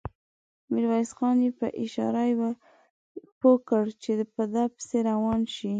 [0.73, 2.23] ميرويس خان يې په اشاره
[3.39, 5.69] پوه کړ چې په ده پسې روان شي.